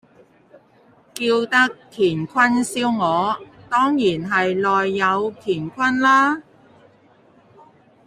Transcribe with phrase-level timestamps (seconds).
[1.13, 3.37] 叫得乾坤燒鵝，
[3.69, 4.55] 當然係
[4.87, 6.41] 內有乾坤啦